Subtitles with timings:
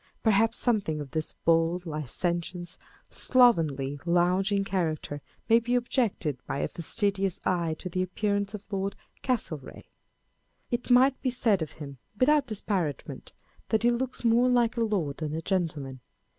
[0.23, 2.75] Perhaps something of this bold, licentious,
[3.11, 8.95] slovenly, lounging character may be objected by a fastidious eye to the appearance of Lord
[9.21, 9.83] C[astlereagh].
[10.71, 13.31] It might be said of him, without disparagement,
[13.69, 15.99] that he looks more like a lord than a gentleman.